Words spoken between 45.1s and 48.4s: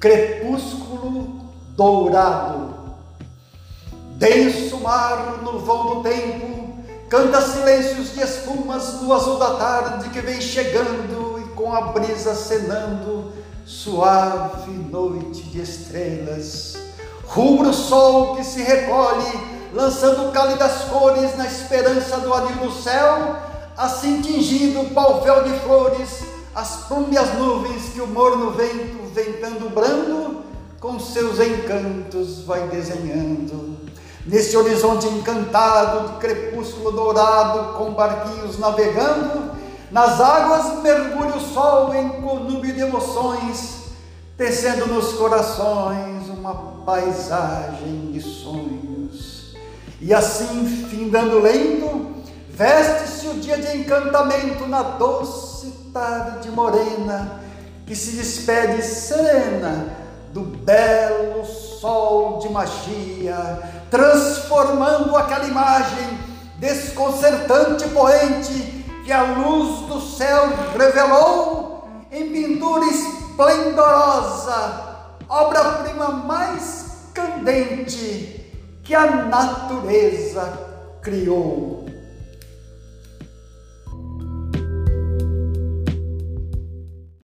corações uma paisagem de